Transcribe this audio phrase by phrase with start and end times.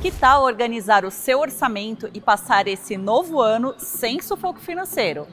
[0.00, 5.26] Que tal organizar o seu orçamento e passar esse novo ano sem sufoco financeiro?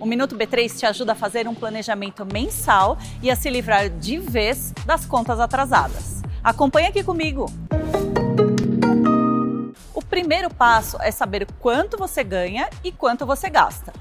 [0.00, 4.18] O Minuto B3 te ajuda a fazer um planejamento mensal e a se livrar de
[4.18, 6.20] vez das contas atrasadas.
[6.42, 7.46] Acompanhe aqui comigo!
[9.94, 13.92] O primeiro passo é saber quanto você ganha e quanto você gasta.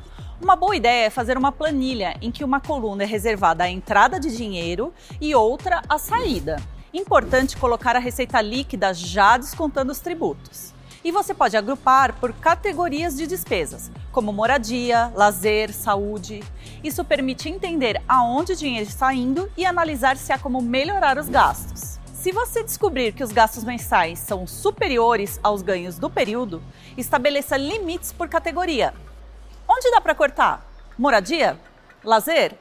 [0.41, 4.19] Uma boa ideia é fazer uma planilha em que uma coluna é reservada à entrada
[4.19, 4.91] de dinheiro
[5.21, 6.57] e outra à saída.
[6.93, 10.73] Importante colocar a receita líquida já descontando os tributos.
[11.03, 16.43] E você pode agrupar por categorias de despesas, como moradia, lazer, saúde.
[16.83, 21.29] Isso permite entender aonde o dinheiro está indo e analisar se há como melhorar os
[21.29, 21.99] gastos.
[22.13, 26.61] Se você descobrir que os gastos mensais são superiores aos ganhos do período,
[26.97, 28.93] estabeleça limites por categoria
[29.67, 30.65] Onde dá para cortar?
[30.97, 31.59] Moradia?
[32.01, 32.57] Lazer?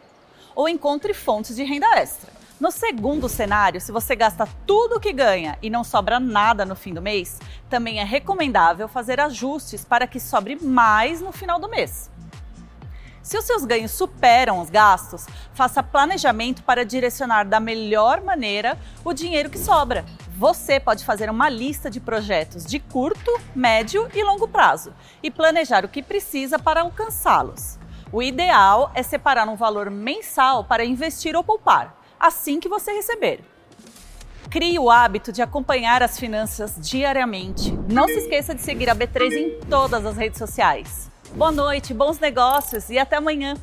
[0.57, 2.33] Ou encontre fontes de renda extra.
[2.59, 6.74] No segundo cenário, se você gasta tudo o que ganha e não sobra nada no
[6.74, 7.38] fim do mês,
[7.69, 12.10] também é recomendável fazer ajustes para que sobre mais no final do mês.
[13.23, 19.13] Se os seus ganhos superam os gastos, faça planejamento para direcionar da melhor maneira o
[19.13, 20.07] dinheiro que sobra.
[20.38, 25.85] Você pode fazer uma lista de projetos de curto, médio e longo prazo e planejar
[25.85, 27.79] o que precisa para alcançá-los.
[28.10, 33.41] O ideal é separar um valor mensal para investir ou poupar, assim que você receber.
[34.51, 37.73] Crie o hábito de acompanhar as finanças diariamente.
[37.91, 41.11] Não se esqueça de seguir a B3 em todas as redes sociais.
[41.35, 43.55] Boa noite, bons negócios e até amanhã!